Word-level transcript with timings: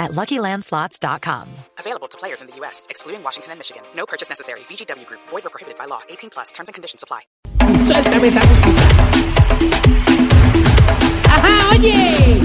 at 0.00 0.10
LuckyLandSlots.com. 0.12 1.48
Available 1.78 2.08
to 2.08 2.18
players 2.18 2.40
in 2.40 2.48
the 2.48 2.56
U.S., 2.56 2.86
excluding 2.90 3.22
Washington 3.22 3.52
and 3.52 3.58
Michigan. 3.60 3.82
No 3.94 4.06
purchase 4.06 4.28
necessary. 4.28 4.60
VGW 4.60 5.06
Group, 5.06 5.20
void 5.28 5.46
or 5.46 5.50
prohibited 5.50 5.78
by 5.78 5.84
law. 5.84 6.00
18 6.08 6.30
plus 6.30 6.50
terms 6.50 6.68
and 6.68 6.74
conditions 6.74 7.04
apply. 7.04 7.20
Suéltame 7.86 8.28
esa 8.28 8.40
música. 8.44 8.82
Ajá, 11.28 11.76
oye. 11.76 12.40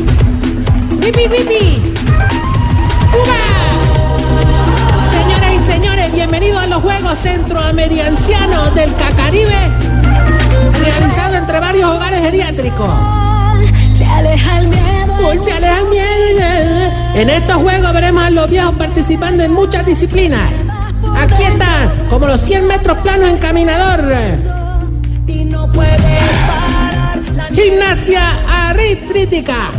Wipi, 1.01 1.27
wipi. 1.27 1.81
¡Uva! 3.15 3.41
Señoras 5.11 5.53
y 5.53 5.71
señores, 5.71 6.11
bienvenidos 6.11 6.61
a 6.61 6.67
los 6.67 6.81
Juegos 6.81 7.17
Centroamericanos 7.19 8.75
del 8.75 8.93
Cacaribe, 8.95 9.71
realizado 10.83 11.35
entre 11.35 11.59
varios 11.59 11.89
hogares 11.89 12.19
geriátricos. 12.21 12.89
Se 13.97 14.05
aleja 14.05 14.59
el 14.59 14.67
miedo. 14.67 15.15
Hoy 15.25 15.39
se 15.43 15.51
aleja 15.53 15.79
el 15.79 15.87
miedo. 15.87 16.84
En 17.15 17.29
estos 17.29 17.55
juegos 17.55 17.93
veremos 17.93 18.23
a 18.23 18.29
los 18.29 18.49
viejos 18.49 18.75
participando 18.75 19.41
en 19.43 19.53
muchas 19.53 19.85
disciplinas. 19.85 20.51
Aquí 21.17 21.43
están, 21.43 22.07
como 22.09 22.27
los 22.27 22.41
100 22.41 22.67
metros 22.67 22.97
planos 22.97 23.29
en 23.29 23.37
caminador. 23.37 24.01
Gimnasia 27.53 28.21
día. 29.29 29.71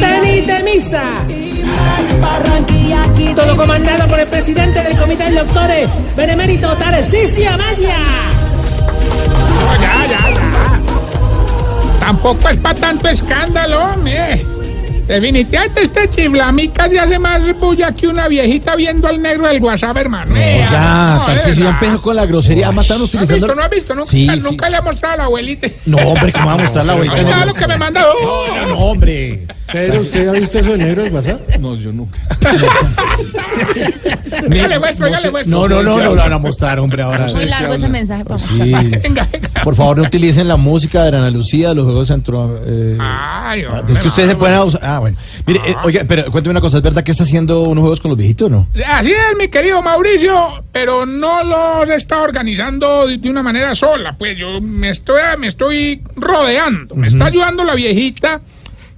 Tenis 0.00 0.46
de 0.46 0.62
misa. 0.62 1.02
Todo 3.36 3.54
comandado 3.54 4.08
por 4.08 4.18
el 4.18 4.26
presidente 4.28 4.82
del 4.82 4.96
comité 4.96 5.30
de 5.30 5.40
doctores, 5.40 5.88
Benemérito 6.16 6.74
Tarcisio 6.78 7.50
Amaya. 7.50 7.98
Tampoco 12.08 12.48
es 12.48 12.56
para 12.56 12.80
tanto 12.80 13.06
escándalo, 13.06 13.84
hombre. 13.84 14.42
Definitivamente 15.08 15.82
este 15.82 16.10
chiflamica 16.10 16.88
se 16.88 17.00
hace 17.00 17.18
más 17.18 17.40
bulla 17.58 17.92
que 17.92 18.06
una 18.08 18.28
viejita 18.28 18.76
viendo 18.76 19.08
al 19.08 19.20
negro 19.22 19.48
del 19.48 19.62
WhatsApp, 19.62 19.96
hermano. 19.96 20.36
Eh, 20.36 20.58
Ya, 20.70 21.14
no, 21.16 21.26
de 21.34 21.34
verdad. 21.54 21.68
empejo 21.70 22.02
con 22.02 22.16
la 22.16 22.26
grosería. 22.26 22.66
Además, 22.66 22.84
están 22.84 22.98
¿No 22.98 23.04
has 23.04 23.14
utilizando. 23.14 23.34
visto? 23.46 23.54
¿No 23.54 23.62
has 23.62 23.70
visto? 23.70 23.94
Nunca, 23.94 24.10
Sí, 24.10 24.28
sí. 24.30 24.40
nunca 24.42 24.68
le 24.68 24.76
ha 24.76 24.82
mostrado 24.82 25.14
a 25.14 25.16
la 25.16 25.24
abuelita. 25.24 25.68
No, 25.86 25.96
hombre, 25.98 26.32
¿cómo 26.32 26.46
va 26.46 26.52
a 26.52 26.56
mostrar 26.58 26.84
la 26.86 26.92
abuelita? 26.92 27.22
Negro? 27.22 27.46
lo 27.46 27.54
que 27.54 27.66
me 27.66 27.76
manda. 27.78 28.00
No, 28.02 28.66
no, 28.68 28.74
hombre. 28.78 29.46
Pero 29.72 30.00
usted 30.00 30.28
ha 30.28 30.32
visto 30.32 30.58
eso 30.58 30.70
de 30.72 30.78
negro 30.78 31.02
del 31.02 31.12
WhatsApp? 31.12 31.40
No, 31.58 31.74
yo 31.74 31.92
nunca. 31.92 32.18
Ya 34.50 34.68
le 34.68 34.78
muestro, 34.78 35.08
ya 35.08 35.20
le 35.20 35.30
muestro. 35.30 35.58
No, 35.58 35.68
no, 35.68 35.82
no, 35.82 35.98
no 35.98 36.04
lo 36.14 36.16
van 36.16 36.32
a 36.32 36.38
mostrar, 36.38 36.78
hombre, 36.78 37.02
ahora. 37.02 37.26
Muy 37.28 37.44
largo 37.46 37.74
ese 37.74 37.88
mensaje 37.88 38.24
para 38.24 38.38
Sí. 38.38 38.58
Venga, 39.02 39.26
venga. 39.32 39.48
Por 39.64 39.74
favor, 39.74 39.98
no 39.98 40.02
utilicen 40.04 40.48
la 40.48 40.56
música 40.56 41.02
de 41.04 41.16
Ana 41.16 41.30
Lucía, 41.30 41.74
los 41.74 41.84
Juegos 41.84 42.08
Centro. 42.08 42.60
eh, 42.64 42.96
Ay, 43.00 43.64
hombre, 43.64 43.92
es 43.94 43.98
que 43.98 44.08
ustedes 44.08 44.28
no, 44.28 44.32
se 44.34 44.38
pueden 44.38 44.58
usar. 44.60 44.80
Ah, 44.98 45.00
bueno. 45.00 45.16
Mire, 45.46 45.60
eh, 45.64 45.76
oiga, 45.84 46.04
pero 46.08 46.24
cuénteme 46.32 46.50
una 46.50 46.60
cosa, 46.60 46.78
¿es 46.78 46.82
verdad 46.82 47.04
que 47.04 47.12
está 47.12 47.22
haciendo 47.22 47.62
unos 47.62 47.82
juegos 47.82 48.00
con 48.00 48.10
los 48.10 48.18
viejitos 48.18 48.48
o 48.48 48.50
no? 48.50 48.66
Así 48.84 49.12
es, 49.12 49.38
mi 49.38 49.46
querido 49.46 49.80
Mauricio, 49.80 50.64
pero 50.72 51.06
no 51.06 51.44
los 51.44 51.88
está 51.96 52.20
organizando 52.22 53.06
de 53.06 53.18
de 53.18 53.30
una 53.30 53.42
manera 53.42 53.74
sola. 53.74 54.16
Pues 54.18 54.36
yo 54.36 54.60
me 54.60 54.90
estoy, 54.90 55.20
me 55.38 55.46
estoy 55.46 56.02
rodeando. 56.16 56.94
Me 56.96 57.08
está 57.08 57.26
ayudando 57.26 57.62
la 57.62 57.74
viejita 57.74 58.40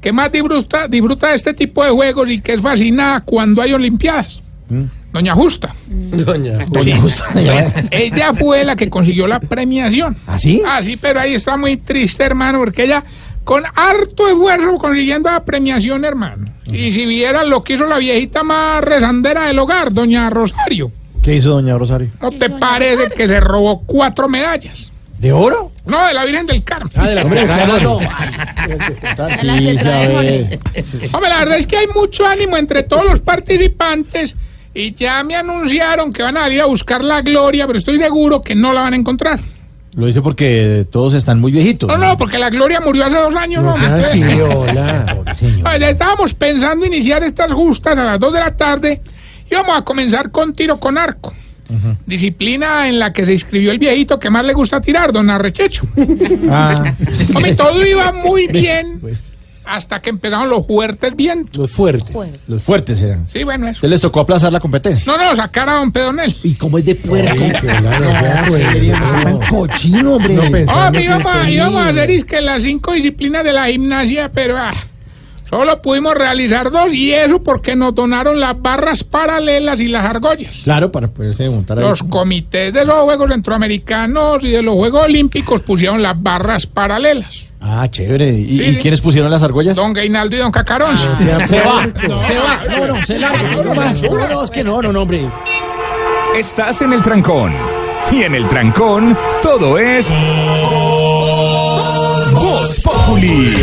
que 0.01 0.13
más 0.13 0.33
disfruta, 0.33 0.89
disfruta 0.89 1.29
de 1.29 1.37
este 1.37 1.53
tipo 1.53 1.85
de 1.85 1.91
juegos 1.91 2.31
y 2.31 2.41
que 2.41 2.55
es 2.55 2.63
fascinada 2.63 3.21
cuando 3.21 3.61
hay 3.61 3.73
Olimpiadas. 3.75 4.41
Doña 5.13 5.35
Justa. 5.35 5.75
Doña. 5.87 6.65
Sí. 6.81 6.95
Ella 7.91 8.33
fue 8.33 8.65
la 8.65 8.77
que 8.77 8.89
consiguió 8.89 9.27
la 9.27 9.41
premiación. 9.41 10.17
¿Ah, 10.27 10.39
sí? 10.39 10.63
Ah, 10.65 10.81
sí, 10.83 10.97
pero 10.97 11.21
ahí 11.21 11.35
está 11.35 11.57
muy 11.57 11.77
triste, 11.77 12.23
hermano, 12.23 12.59
porque 12.61 12.85
ella 12.85 13.05
con 13.45 13.65
harto 13.75 14.29
esfuerzo 14.29 14.79
consiguiendo 14.79 15.31
la 15.31 15.45
premiación, 15.45 16.05
hermano. 16.05 16.45
Y 16.67 16.93
si 16.93 17.07
vieran 17.07 17.51
lo 17.51 17.65
que 17.65 17.75
hizo 17.75 17.87
la 17.87 17.99
viejita 17.99 18.43
más 18.43 18.83
rezandera 18.83 19.47
del 19.47 19.59
hogar, 19.59 19.93
doña 19.93 20.31
Rosario. 20.31 20.93
¿Qué 21.23 21.37
hizo 21.37 21.51
doña 21.51 21.77
Rosario? 21.77 22.11
¿No 22.21 22.31
te 22.33 22.49
parece 22.51 23.09
que 23.09 23.27
se 23.27 23.41
robó 23.41 23.83
cuatro 23.83 24.29
medallas? 24.29 24.91
¿De 25.19 25.33
oro? 25.33 25.71
No, 25.85 26.07
de 26.07 26.15
la 26.15 26.25
Virgen 26.25 26.47
del 26.47 26.65
Carmen. 26.65 26.93
Ah, 26.97 27.07
de 27.07 27.15
las 27.17 27.25
Hombre, 27.27 27.45
trae 27.45 27.67
Jorge. 30.15 30.59
Hombre, 31.13 31.29
la 31.29 31.39
verdad 31.41 31.59
es 31.59 31.67
que 31.67 31.77
hay 31.77 31.87
mucho 31.95 32.27
ánimo 32.27 32.57
entre 32.57 32.85
todos 32.85 33.05
los 33.05 33.21
participantes 33.21 34.35
y 34.73 34.95
ya 34.95 35.23
me 35.25 35.37
anunciaron 35.37 36.11
que 36.13 36.23
van 36.23 36.39
a 36.39 36.49
ir 36.49 36.63
a 36.63 36.67
buscar 36.67 37.05
la 37.05 37.21
gloria, 37.21 37.67
pero 37.67 37.79
estoy 37.79 37.99
seguro 37.99 38.41
que 38.41 38.55
no 38.55 38.73
la 38.73 38.83
van 38.83 38.95
a 38.95 38.97
encontrar. 38.97 39.41
Lo 39.97 40.07
dice 40.07 40.23
porque 40.23 40.87
todos 40.91 41.15
están 41.15 41.41
muy 41.41 41.51
viejitos. 41.51 41.89
No, 41.89 41.99
no, 41.99 42.17
porque 42.17 42.39
la 42.39 42.49
gloria 42.49 42.81
murió 42.81 43.07
hace 43.07 43.17
dos 43.17 43.35
años, 43.35 43.65
¿no? 43.65 43.71
No 43.71 43.77
sea 43.77 43.95
así, 43.97 44.23
hola. 44.41 45.17
Estábamos 45.89 46.35
pensando 46.35 46.87
iniciar 46.87 47.25
estas 47.25 47.53
justas 47.53 47.97
a 47.97 48.05
las 48.05 48.21
2 48.21 48.33
de 48.33 48.41
la 48.41 48.57
tarde 48.57 49.01
y 49.51 49.55
vamos 49.55 49.77
a 49.77 49.83
comenzar 49.83 50.31
con 50.31 50.55
tiro 50.55 50.79
con 50.79 50.97
arco. 50.97 51.35
Disciplina 52.05 52.89
en 52.89 52.99
la 52.99 53.13
que 53.13 53.25
se 53.25 53.33
inscribió 53.33 53.71
el 53.71 53.79
viejito 53.79 54.19
que 54.19 54.29
más 54.29 54.45
le 54.45 54.53
gusta 54.55 54.81
tirar, 54.81 55.13
don 55.13 55.31
Arrechecho. 55.31 55.87
Ah, 56.51 56.95
Hombre, 57.33 57.55
todo 57.55 57.87
iba 57.87 58.11
muy 58.11 58.49
bien 58.49 59.01
hasta 59.65 60.01
que 60.01 60.11
empezaron 60.11 60.49
los 60.49 60.67
fuertes 60.67 61.15
vientos. 61.15 61.57
Los 61.57 61.71
fuertes. 61.71 62.45
los 62.49 62.63
fuertes 62.63 63.01
eran. 63.03 63.29
Sí, 63.29 63.45
bueno, 63.45 63.67
eso. 63.67 63.79
Entonces 63.79 63.91
les 63.91 64.01
tocó 64.01 64.21
aplazar 64.21 64.53
la 64.53 64.61
competencia. 64.61 65.11
No, 65.11 65.19
no, 65.19 65.37
sacar 65.37 65.69
a 65.69 65.75
don 65.75 65.93
Pedonel. 65.93 66.35
¿Y 66.43 66.55
cómo 66.55 66.79
es 66.79 66.85
de 66.87 66.95
puerco? 66.95 67.35
No 67.81 67.91
no 67.91 68.11
tan 69.23 69.41
cochino, 69.49 70.15
hombre. 70.15 70.35
No 70.35 70.43
sí. 70.43 71.51
íbamos 71.53 71.83
a 71.83 71.89
hacer 71.89 72.11
es 72.11 72.25
que 72.25 72.41
las 72.41 72.63
cinco 72.63 72.93
disciplinas 72.93 73.45
de 73.45 73.53
la 73.53 73.67
gimnasia, 73.67 74.31
pero 74.33 74.57
ah, 74.57 74.75
solo 75.51 75.83
pudimos 75.83 76.15
realizar 76.15 76.71
dos 76.71 76.93
y 76.93 77.13
eso 77.13 77.43
porque 77.43 77.75
nos 77.77 77.95
donaron 77.95 78.39
las 78.41 78.61
barras 78.63 79.05
paralelas 79.05 79.81
y 79.81 79.89
las 79.89 80.05
argollas. 80.07 80.61
Claro, 80.65 80.91
para 80.93 81.09
poderse 81.09 81.51
montar 81.51 81.79
ahí. 81.79 81.85
Los 81.85 82.03
comités 82.05 82.73
de 82.73 82.85
los 82.85 82.95
Juegos 83.05 83.31
Centroamericanos 83.31 84.43
y 84.45 84.51
de 84.53 84.63
los 84.63 84.75
Juegos 84.77 85.05
Olímpicos 85.07 85.61
pusieron 85.63 86.01
las 86.01 86.21
barras 86.23 86.67
paralelas. 86.67 87.47
Ah, 87.61 87.87
chévere. 87.91 88.31
¿Y, 88.31 88.47
Sí, 88.59 88.63
y 88.65 88.75
sí. 88.75 88.79
quiénes 88.81 89.01
pusieron 89.03 89.31
las 89.31 89.43
argollas? 89.43 89.77
Don 89.77 89.93
Gainaldo 89.93 90.35
y 90.35 90.39
Don 90.39 90.51
Cacarón. 90.51 90.97
Sea 90.97 91.47
Se 91.47 91.61
va, 91.61 91.83
puerco. 91.95 92.19
se 92.21 92.39
va. 92.39 92.61
No, 92.71 92.87
no, 92.87 93.05
se 93.05 93.19
larga. 93.19 93.57
No 93.63 93.75
más. 93.75 94.03
No, 94.03 94.29
no, 94.29 94.45
es 94.45 94.51
que 94.51 94.65
no, 94.65 94.81
no, 94.81 94.93
no, 94.93 95.03
hombre. 95.03 95.27
Estás 96.37 96.81
en 96.81 96.95
el 96.95 97.03
trancón. 97.03 97.53
Y 98.13 98.23
en 98.23 98.35
el 98.35 98.49
trancón, 98.49 99.17
todo 99.43 99.79
es. 99.79 100.11
Voz 102.33 102.81
Populi. 102.83 103.55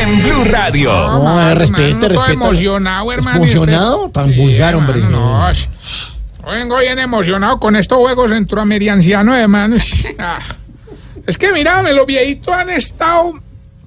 En 0.00 0.22
Blue 0.22 0.44
Radio. 0.44 0.92
No, 0.92 1.24
mano, 1.24 1.54
respete, 1.54 1.82
hermano, 1.82 1.98
todo 1.98 2.08
respeta. 2.08 2.32
emocionado, 2.32 3.12
hermano. 3.12 3.36
¿Emocionado? 3.36 4.10
Tan 4.10 4.34
vulgar, 4.34 4.74
hombre, 4.74 4.98
hermano, 4.98 5.50
no, 6.42 6.50
vengo 6.50 6.78
bien 6.78 6.98
emocionado 6.98 7.60
con 7.60 7.76
estos 7.76 7.98
Juegos 7.98 8.30
Centroamericanos, 8.30 9.36
hermano. 9.36 9.76
Ah, 10.18 10.38
Es 11.26 11.36
que 11.36 11.52
mírame, 11.52 11.92
los 11.92 12.06
viejitos 12.06 12.54
han 12.54 12.70
estado. 12.70 13.34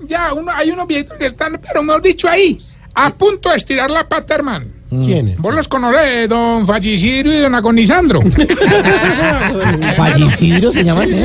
Ya, 0.02 0.34
uno, 0.34 0.52
hay 0.52 0.70
unos 0.70 0.88
viejitos 0.88 1.18
que 1.18 1.26
están, 1.26 1.60
pero 1.66 1.82
mejor 1.82 2.02
dicho, 2.02 2.30
ahí, 2.30 2.60
a 2.94 3.12
punto 3.12 3.50
de 3.50 3.58
estirar 3.58 3.90
la 3.90 4.08
pata, 4.08 4.36
hermano. 4.36 4.66
¿Quién 5.04 5.30
es? 5.30 5.38
Vos 5.40 5.56
los 5.56 5.68
conocés, 5.68 6.28
don 6.30 6.66
Fallicidio 6.66 7.34
y 7.34 7.40
don 7.42 7.56
Agonisandro. 7.56 8.22
Fallicidio 9.96 10.72
se 10.72 10.84
llama 10.84 11.04
así. 11.04 11.16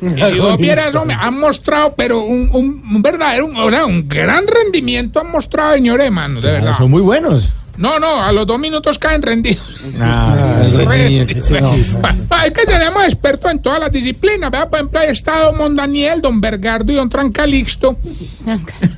Y 0.00 0.22
si 0.30 0.38
vos 0.38 0.56
vieras, 0.58 0.94
hombre, 0.94 1.16
han 1.18 1.38
mostrado, 1.38 1.94
pero 1.96 2.20
un, 2.20 2.50
un, 2.52 2.82
un 2.94 3.02
verdadero, 3.02 3.46
un, 3.46 3.56
o 3.56 3.70
sea, 3.70 3.86
un 3.86 4.08
gran 4.08 4.44
rendimiento 4.46 5.20
han 5.20 5.30
mostrado, 5.30 5.74
señores, 5.74 6.06
hermano, 6.06 6.40
de 6.40 6.52
verdad. 6.52 6.76
Son 6.76 6.90
muy 6.90 7.02
buenos. 7.02 7.50
No, 7.78 8.00
no, 8.00 8.20
a 8.20 8.32
los 8.32 8.44
dos 8.44 8.58
minutos 8.58 8.98
caen 8.98 9.22
rendidos. 9.22 9.64
Ah, 10.00 10.62
es 10.66 12.52
que 12.52 12.66
tenemos 12.66 13.04
expertos 13.04 13.52
en 13.52 13.62
todas 13.62 13.78
las 13.78 13.92
disciplinas, 13.92 14.50
¿verdad? 14.50 14.68
Por 14.68 14.78
ejemplo, 14.80 14.98
ahí 14.98 15.10
está 15.10 15.44
don 15.44 15.58
Mondaniel, 15.58 16.20
don 16.20 16.40
Bergardo 16.40 16.90
y 16.90 16.96
don 16.96 17.08
Trancalixto, 17.08 17.96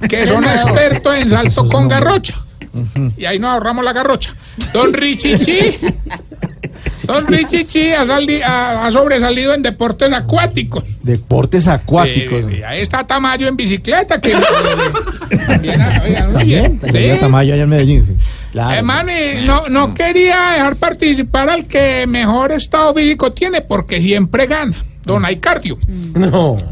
que 0.08 0.26
son 0.26 0.44
expertos 0.44 1.18
en 1.18 1.28
salto 1.28 1.68
con 1.68 1.88
garrocha. 1.88 2.40
Y 3.16 3.24
ahí 3.24 3.38
nos 3.38 3.50
ahorramos 3.50 3.84
la 3.84 3.92
garrocha. 3.92 4.34
Don 4.72 4.92
Richichi, 4.92 5.78
Don 7.04 7.26
Richie 7.26 7.64
Chi 7.64 7.90
ha, 7.92 8.02
ha- 8.02 8.86
ha 8.86 8.92
sobresalido 8.92 9.52
en 9.54 9.62
deportes 9.62 10.12
acuáticos. 10.12 10.84
Deportes 11.02 11.66
acuáticos. 11.66 12.44
Sí, 12.48 12.62
ahí 12.62 12.82
está 12.82 13.04
Tamayo 13.06 13.48
en 13.48 13.56
bicicleta. 13.56 14.20
Que 14.20 14.32
también, 15.46 15.74
oigan, 16.04 16.32
muy 16.32 16.44
bien. 16.44 16.78
También 16.78 17.14
Sí. 17.14 17.20
Tamayo 17.20 17.54
allá 17.54 17.62
en 17.64 17.68
Medellín. 17.68 18.04
sí. 18.04 18.14
Claro. 18.52 18.76
Hermano, 18.78 19.12
no, 19.44 19.68
no 19.68 19.94
quería 19.94 20.50
dejar 20.54 20.76
participar 20.76 21.48
al 21.48 21.66
que 21.66 22.06
mejor 22.06 22.52
estado 22.52 22.94
físico 22.94 23.32
tiene 23.32 23.62
porque 23.62 24.00
siempre 24.00 24.46
gana. 24.46 24.84
Don 25.04 25.24
Aicardio. 25.24 25.78
No. 25.88 26.56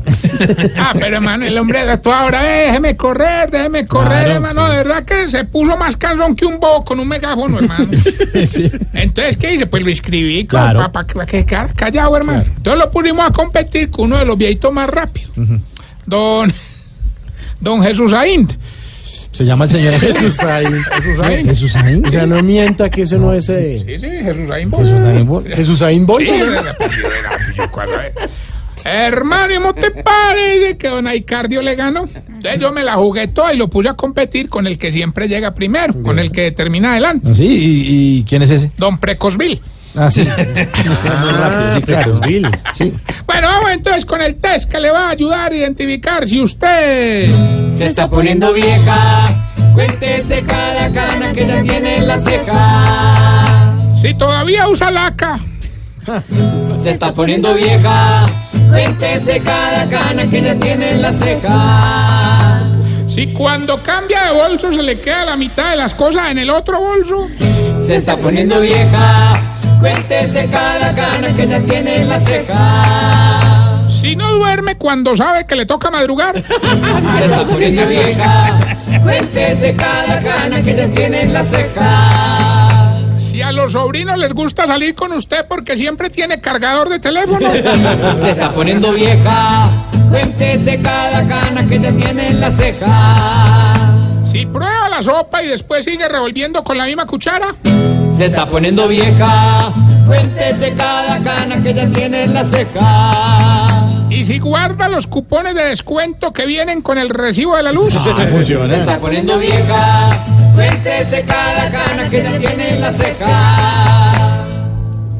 Ah, 0.76 0.92
pero 0.94 1.16
hermano, 1.16 1.44
el 1.44 1.58
hombre 1.58 1.84
de 1.84 1.96
toda 1.98 2.24
hora, 2.24 2.44
eh, 2.62 2.66
déjeme 2.66 2.96
correr, 2.96 3.50
déjeme 3.50 3.84
correr, 3.86 4.24
Claro, 4.26 4.32
hermano. 4.34 4.66
sí. 4.66 4.70
De 4.70 4.76
verdad 4.76 5.04
que 5.04 5.28
se 5.30 5.44
puso 5.44 5.76
más 5.76 5.96
cansón 5.96 6.36
que 6.36 6.44
un 6.46 6.60
bobo 6.60 6.84
con 6.84 7.00
un 7.00 7.08
megáfono, 7.08 7.58
hermano. 7.58 7.88
Entonces, 8.92 9.36
¿qué 9.36 9.54
hice? 9.54 9.66
Pues 9.66 9.82
lo 9.82 9.90
escribí 9.90 10.46
Claro. 10.46 10.90
para 10.92 11.06
que 11.06 11.18
que 11.26 11.44
quedara 11.46 11.72
callado, 11.74 12.16
hermano. 12.16 12.44
Entonces 12.56 12.84
lo 12.84 12.90
pusimos 12.90 13.26
a 13.28 13.32
competir 13.32 13.90
con 13.90 14.06
uno 14.06 14.18
de 14.18 14.24
los 14.24 14.38
viejitos 14.38 14.72
más 14.72 14.88
rápidos. 14.88 15.30
Don, 16.06 16.52
don 17.60 17.82
Jesús 17.82 18.12
Aint. 18.12 18.52
Se 19.38 19.44
llama 19.44 19.66
el 19.66 19.70
señor 19.70 19.94
Jesús 20.00 20.40
ahí. 20.40 20.66
Jesús 20.66 21.24
Aint. 21.24 21.48
Jesús. 21.48 21.74
O 22.08 22.10
sea, 22.10 22.26
no 22.26 22.42
mienta 22.42 22.90
que 22.90 23.02
eso 23.02 23.18
no 23.18 23.32
es 23.32 23.48
eh, 23.50 23.80
Sí, 23.86 23.98
sí, 24.00 24.08
Jesús. 24.08 24.48
Jesús 25.54 25.80
Aín 25.80 26.04
Bolsa. 26.04 26.32
Sí, 26.34 26.40
apellido 26.42 27.08
era 27.20 27.28
así, 27.28 27.52
yo 27.56 27.70
cuál 27.70 27.88
era. 27.88 29.06
Hermano, 29.06 29.52
¿y 29.52 29.56
cómo 29.58 29.74
te 29.74 29.92
parece 29.92 30.76
que 30.76 30.88
don 30.88 31.06
Aicardio 31.06 31.62
le 31.62 31.76
ganó? 31.76 32.08
Entonces 32.26 32.60
yo 32.60 32.72
me 32.72 32.82
la 32.82 32.94
jugué 32.96 33.28
toda 33.28 33.54
y 33.54 33.56
lo 33.56 33.68
puse 33.70 33.90
a 33.90 33.94
competir 33.94 34.48
con 34.48 34.66
el 34.66 34.76
que 34.76 34.90
siempre 34.90 35.28
llega 35.28 35.54
primero, 35.54 35.94
con 36.02 36.18
el 36.18 36.32
que 36.32 36.50
termina 36.50 36.90
adelante, 36.90 37.32
Sí, 37.32 37.46
¿y, 37.46 38.18
y 38.18 38.24
quién 38.24 38.42
es 38.42 38.50
ese? 38.50 38.72
don 38.76 38.98
Precosville. 38.98 39.60
Ah, 39.94 40.10
sí. 40.10 40.24
Rápido, 41.04 41.76
sí, 41.76 41.82
claro. 41.82 42.20
Sí. 42.74 42.92
Bueno, 43.24 43.46
vamos 43.48 43.70
entonces 43.70 44.04
con 44.04 44.20
el 44.20 44.34
test 44.34 44.68
que 44.68 44.80
le 44.80 44.90
va 44.90 45.06
a 45.06 45.10
ayudar 45.10 45.52
a 45.52 45.54
identificar 45.54 46.26
si 46.26 46.40
usted... 46.40 47.30
Se 47.78 47.86
está 47.86 48.10
poniendo 48.10 48.52
vieja. 48.52 49.22
Cuéntese 49.72 50.42
cada 50.42 50.90
cana 50.92 51.32
que 51.32 51.46
ya 51.46 51.62
tiene 51.62 51.98
en 51.98 52.08
la 52.08 52.18
ceja. 52.18 53.76
Si 53.96 54.14
todavía 54.14 54.66
usa 54.66 54.90
laca. 54.90 55.38
Se 56.82 56.90
está 56.90 57.14
poniendo 57.14 57.54
vieja. 57.54 58.24
Cuéntese 58.68 59.40
cada 59.40 59.88
cana 59.88 60.28
que 60.28 60.42
ya 60.42 60.56
tiene 60.56 60.90
en 60.90 61.02
la 61.02 61.12
ceja. 61.12 62.64
Si 63.06 63.32
cuando 63.32 63.80
cambia 63.80 64.24
de 64.24 64.32
bolso 64.32 64.72
se 64.72 64.82
le 64.82 65.00
queda 65.00 65.24
la 65.24 65.36
mitad 65.36 65.70
de 65.70 65.76
las 65.76 65.94
cosas 65.94 66.32
en 66.32 66.38
el 66.38 66.50
otro 66.50 66.80
bolso. 66.80 67.28
Se 67.86 67.94
está 67.94 68.16
poniendo 68.16 68.60
vieja. 68.60 69.40
Cuéntese 69.78 70.48
cada 70.50 70.92
cana 70.96 71.28
que 71.36 71.46
ya 71.46 71.60
tiene 71.60 71.98
en 71.98 72.08
la 72.08 72.18
ceja. 72.18 73.17
Si 74.00 74.14
no 74.14 74.32
duerme 74.32 74.76
cuando 74.76 75.16
sabe 75.16 75.44
que 75.44 75.56
le 75.56 75.66
toca 75.66 75.90
madrugar. 75.90 76.34
Se 76.34 77.24
está 77.24 77.44
poniendo 77.44 77.86
vieja. 77.88 78.58
Cuéntese 79.02 79.74
cada 79.74 80.22
cana 80.22 80.62
que 80.62 80.76
ya 80.76 80.88
tiene 80.88 81.22
en 81.22 81.32
la 81.32 81.42
ceja. 81.42 82.94
Si 83.18 83.42
a 83.42 83.50
los 83.50 83.72
sobrinos 83.72 84.16
les 84.16 84.32
gusta 84.32 84.68
salir 84.68 84.94
con 84.94 85.12
usted 85.12 85.44
porque 85.48 85.76
siempre 85.76 86.10
tiene 86.10 86.40
cargador 86.40 86.88
de 86.88 87.00
teléfono. 87.00 87.50
Se 88.20 88.30
está 88.30 88.52
poniendo 88.52 88.92
vieja. 88.92 89.68
Cuéntese 90.08 90.80
cada 90.80 91.26
cana 91.26 91.66
que 91.66 91.80
ya 91.80 91.90
tiene 91.90 92.28
en 92.28 92.40
la 92.40 92.52
ceja. 92.52 93.94
Si 94.24 94.46
prueba 94.46 94.88
la 94.88 95.02
sopa 95.02 95.42
y 95.42 95.48
después 95.48 95.84
sigue 95.84 96.08
revolviendo 96.08 96.62
con 96.62 96.78
la 96.78 96.84
misma 96.84 97.04
cuchara. 97.04 97.56
Se 98.16 98.26
está 98.26 98.46
poniendo 98.46 98.86
vieja. 98.86 99.72
Cuéntese 100.06 100.72
cada 100.74 101.18
cana 101.22 101.60
que 101.60 101.74
ya 101.74 101.88
tiene 101.88 102.22
en 102.24 102.34
la 102.34 102.44
ceja. 102.44 103.67
Y 104.10 104.24
si 104.24 104.38
guarda 104.38 104.88
los 104.88 105.06
cupones 105.06 105.54
de 105.54 105.64
descuento 105.64 106.32
que 106.32 106.46
vienen 106.46 106.82
con 106.82 106.98
el 106.98 107.10
recibo 107.10 107.56
de 107.56 107.62
la 107.62 107.72
luz. 107.72 107.92
Se 107.92 108.76
está 108.76 108.98
poniendo 108.98 109.38
vieja. 109.38 110.10
Cuéntese 110.54 111.24
cada 111.24 111.70
cana 111.70 112.08
que 112.10 112.22
ya 112.22 112.38
tiene 112.38 112.74
en 112.74 112.80
la 112.80 112.92
ceja. 112.92 114.17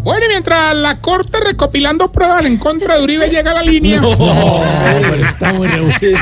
Bueno, 0.09 0.25
y 0.25 0.29
mientras 0.31 0.75
la 0.75 1.03
corte 1.03 1.39
recopilando 1.39 2.11
pruebas 2.11 2.47
en 2.47 2.57
contra 2.57 2.97
de 2.97 3.05
Uribe 3.05 3.29
llega 3.29 3.51
a 3.51 3.55
la 3.57 3.63
línea. 3.63 4.01
Está 5.29 5.53
muy 5.53 5.69
rebuscado. 5.69 6.17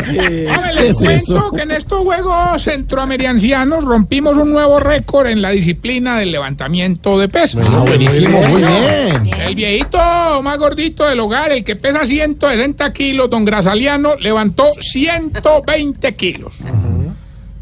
Ahora 0.53 0.73
les 0.73 0.97
cuento 0.97 1.53
que 1.53 1.63
en 1.63 1.71
estos 1.71 2.01
Juegos 2.01 2.65
Centroamericanos 2.65 3.85
rompimos 3.85 4.37
un 4.37 4.51
nuevo 4.51 4.81
récord 4.81 5.29
en 5.29 5.41
la 5.41 5.51
disciplina 5.51 6.19
del 6.19 6.33
levantamiento 6.33 7.17
de 7.17 7.29
peso. 7.29 7.61
Ah, 7.65 7.85
buenísimo, 7.87 8.43
muy 8.49 8.63
bien. 8.63 9.41
El 9.41 9.55
viejito 9.55 9.99
más 10.43 10.59
gordito 10.59 11.07
del 11.07 11.21
hogar, 11.21 11.53
el 11.53 11.63
que 11.63 11.77
pesa 11.77 12.05
160 12.05 12.93
kilos, 12.93 13.31
don 13.31 13.45
Grasaliano, 13.45 14.17
levantó 14.17 14.67
120 14.81 16.17
kilos. 16.17 16.57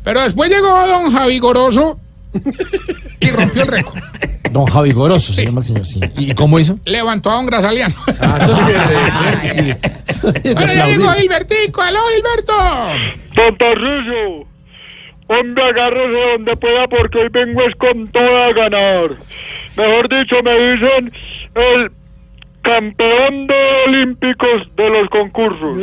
Pero 0.02 0.22
después 0.22 0.48
llegó 0.48 0.86
don 0.86 1.12
Javi 1.12 1.38
Goroso 1.38 1.98
y 3.20 3.28
rompió 3.28 3.64
el 3.64 3.68
récord. 3.68 4.02
Don 4.54 4.66
Javi 4.66 4.92
Goroso 4.92 5.32
se 5.32 5.44
llama 5.44 5.62
el 5.62 5.66
señor, 5.66 5.84
sí. 5.84 5.98
¿Y 6.16 6.32
cómo 6.32 6.60
hizo? 6.60 6.78
Levantó 6.84 7.28
a 7.28 7.34
don 7.34 7.46
Grasaliano. 7.46 7.94
Ah, 8.20 8.38
eso 8.40 8.54
sí 8.54 8.72
es 10.44 10.54
Bueno, 10.54 10.72
ya 10.72 10.86
llegó 10.86 11.08
Gilbertico. 11.10 11.82
¡Aló, 11.82 11.98
Gilberto! 12.14 12.54
Hombre, 15.26 15.64
agárrese 15.64 16.32
donde 16.32 16.56
pueda 16.56 16.86
porque 16.86 17.18
hoy 17.18 17.28
vengo 17.30 17.62
es 17.62 17.74
con 17.74 18.06
toda 18.08 18.46
a 18.46 18.52
ganar. 18.52 19.16
Mejor 19.76 20.08
dicho, 20.08 20.36
me 20.44 20.56
dicen 20.56 21.12
el 21.56 21.90
campeón 22.64 23.46
de 23.46 23.54
olímpicos 23.86 24.62
de 24.74 24.88
los 24.90 25.08
concursos. 25.10 25.76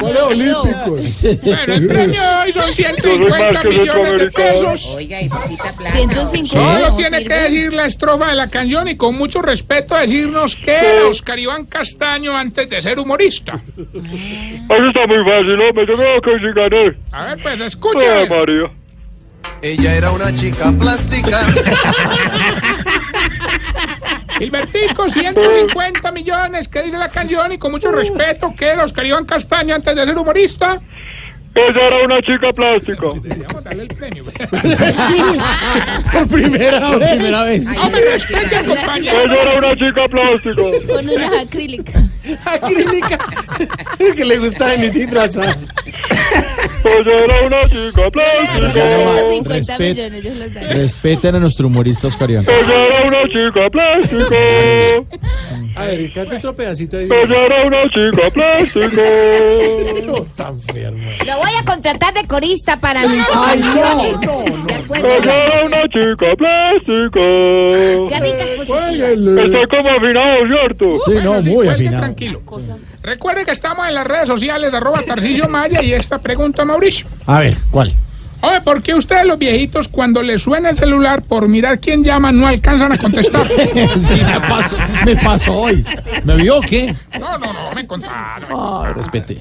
Juegos 0.00 0.30
Olímpicos. 0.30 1.00
Bueno, 1.42 1.74
el 1.74 1.86
premio 1.86 2.22
de 2.22 2.36
hoy 2.36 2.52
son 2.52 2.62
Yo 2.62 2.62
soy 2.62 2.74
150 2.74 3.52
más 3.52 3.62
que 3.62 3.68
millones 3.68 4.18
de 4.18 4.30
pesos. 4.30 4.86
Oiga, 4.94 5.20
y 5.20 5.28
poquita 5.28 5.72
plata. 5.76 5.92
150. 5.96 6.48
Solo 6.48 6.78
no 6.88 6.94
tiene 6.94 7.22
que 7.24 7.34
decir 7.34 7.74
la 7.74 7.84
estrofa 7.86 8.28
de 8.28 8.34
la 8.34 8.48
canción 8.48 8.88
y 8.88 8.96
con 8.96 9.14
mucho 9.14 9.42
respeto 9.42 9.94
decirnos 9.94 10.56
que 10.56 10.74
era 10.74 11.06
Oscar 11.06 11.38
Iván 11.38 11.66
Castaño 11.66 12.34
antes 12.36 12.68
de 12.70 12.80
ser 12.82 12.98
humorista. 12.98 13.60
Eso 13.76 14.86
está 14.88 15.06
muy 15.06 15.18
fácil, 15.18 15.60
hombre. 15.60 15.86
Yo 15.86 15.94
creo 15.96 16.20
que 16.22 16.38
sí 16.38 16.46
gané. 16.54 16.94
A 17.12 17.26
ver, 17.26 17.42
pues 17.42 17.60
Ay, 17.60 17.66
escuche. 17.66 18.26
María. 18.28 18.70
Ella 19.62 19.94
era 19.96 20.10
una 20.10 20.34
chica 20.34 20.72
plástica. 20.72 21.40
Gilbertico, 24.38 25.08
150 25.08 26.12
millones, 26.12 26.68
que 26.68 26.82
dice 26.82 26.96
la 26.96 27.08
canción 27.08 27.52
y 27.52 27.58
con 27.58 27.72
mucho 27.72 27.90
respeto 27.90 28.52
que 28.56 28.66
era 28.66 28.84
Oscar 28.84 29.06
Iván 29.06 29.24
Castaño 29.24 29.74
antes 29.74 29.94
de 29.94 30.04
ser 30.04 30.16
humorista. 30.16 30.80
Ella 31.56 31.86
era 31.86 32.04
una 32.04 32.20
chica 32.20 32.52
plástica. 32.52 33.06
Deberíamos 33.14 33.64
darle 33.64 33.82
el 33.84 33.88
premio. 33.88 34.24
Por 36.12 36.28
primera 36.28 36.90
vez. 36.98 37.10
Primera 37.16 37.42
vez. 37.44 37.66
Hombre, 37.78 38.02
al 38.12 38.66
compañero. 38.66 39.22
Ella 39.22 39.42
era 39.42 39.54
una 39.58 39.74
chica 39.74 40.06
plástica. 40.06 40.62
Con 40.86 41.08
unas 41.08 41.46
acrílicas. 41.46 42.04
Acrílica. 42.44 43.18
que 44.16 44.24
le 44.24 44.36
gusta 44.36 44.66
venir 44.68 44.92
disfrazado. 44.92 45.50
Ella 45.50 46.75
era 46.90 47.46
una 47.46 47.68
chica 47.68 48.10
plástica. 48.10 48.72
150 48.72 49.54
Respet- 49.54 49.78
millones, 49.80 50.24
ellos 50.24 50.36
los 50.36 50.54
dan. 50.54 50.70
Respeten 50.70 51.34
a 51.34 51.38
nuestro 51.40 51.66
humorista 51.66 52.08
Oscar 52.08 52.30
Iván. 52.30 52.46
Ella 52.48 52.86
era 52.86 53.04
una 53.08 53.22
chica 53.28 53.70
plástica. 53.70 54.36
A 55.76 55.84
ver, 55.84 56.12
canta 56.12 56.36
otro 56.38 56.56
pedacito 56.56 56.96
ahí. 56.96 57.04
Ella 57.06 57.42
era 57.46 57.66
una 57.66 57.82
chica 57.90 58.30
plástica. 58.32 59.02
No, 60.06 60.16
está 60.16 60.48
enfermo. 60.48 61.10
Lo 61.26 61.36
voy 61.36 61.50
a 61.60 61.64
contratar 61.64 62.14
de 62.14 62.26
corista 62.26 62.80
para 62.80 63.02
mis 63.06 63.22
Ay, 63.34 63.60
no. 63.60 64.44
Ella 64.94 65.44
era 65.44 65.64
una 65.64 65.82
chica 65.88 66.34
plástica. 66.36 67.20
Caritas 68.10 68.48
positivas. 68.66 69.44
Está 69.46 69.66
como 69.76 69.90
afinado, 69.90 70.36
¿cierto? 70.46 70.98
Sí, 71.06 71.12
no, 71.22 71.42
muy 71.42 71.68
afinado. 71.68 71.98
Tranquilo. 72.04 72.40
Recuerde 73.06 73.44
que 73.44 73.52
estamos 73.52 73.86
en 73.86 73.94
las 73.94 74.04
redes 74.04 74.26
sociales, 74.26 74.74
arroba 74.74 75.00
Tarcillo 75.00 75.48
Maya 75.48 75.80
y 75.80 75.92
esta 75.92 76.18
pregunta 76.18 76.62
a 76.62 76.64
Mauricio. 76.64 77.06
A 77.26 77.38
ver, 77.38 77.56
¿cuál? 77.70 77.92
Oye, 78.40 78.60
¿por 78.62 78.82
qué 78.82 78.96
ustedes 78.96 79.24
los 79.24 79.38
viejitos 79.38 79.86
cuando 79.86 80.24
les 80.24 80.42
suena 80.42 80.70
el 80.70 80.76
celular 80.76 81.22
por 81.22 81.46
mirar 81.46 81.78
quién 81.78 82.02
llama 82.02 82.32
no 82.32 82.48
alcanzan 82.48 82.90
a 82.90 82.98
contestar? 82.98 83.46
Sí, 83.96 84.20
me 84.24 84.40
pasó, 84.40 84.76
me 85.04 85.14
pasó 85.14 85.56
hoy. 85.56 85.84
¿Me 86.24 86.34
vio 86.34 86.58
o 86.58 86.60
qué? 86.60 86.96
No, 87.20 87.38
no, 87.38 87.52
no, 87.52 87.70
me 87.76 87.86
contaron. 87.86 88.48
Ah, 88.50 88.92
respete. 88.92 89.40